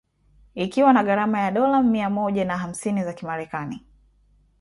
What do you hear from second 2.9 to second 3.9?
za kimerekani